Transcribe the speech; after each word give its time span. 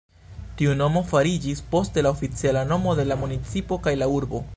Tiu 0.61 0.71
nomo 0.77 1.03
fariĝis 1.11 1.61
poste 1.75 2.05
la 2.07 2.13
oficiala 2.17 2.65
nomo 2.71 2.97
de 3.01 3.07
la 3.11 3.19
municipo 3.25 3.79
kaj 3.89 3.95
la 4.03 4.09
urbo. 4.15 4.43